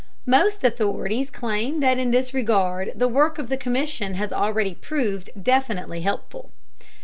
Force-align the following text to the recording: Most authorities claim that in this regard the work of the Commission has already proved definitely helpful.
Most 0.25 0.63
authorities 0.63 1.29
claim 1.29 1.79
that 1.81 1.99
in 1.99 2.09
this 2.09 2.33
regard 2.33 2.91
the 2.95 3.07
work 3.07 3.37
of 3.37 3.49
the 3.49 3.55
Commission 3.55 4.15
has 4.15 4.33
already 4.33 4.73
proved 4.73 5.29
definitely 5.39 6.01
helpful. 6.01 6.49